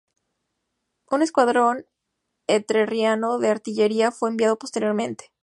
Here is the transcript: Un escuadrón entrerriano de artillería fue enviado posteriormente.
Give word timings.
Un 1.11 1.21
escuadrón 1.21 1.85
entrerriano 2.47 3.37
de 3.37 3.49
artillería 3.49 4.11
fue 4.11 4.29
enviado 4.31 4.57
posteriormente. 4.57 5.31